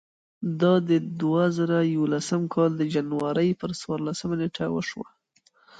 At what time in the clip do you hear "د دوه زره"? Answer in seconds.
0.89-1.77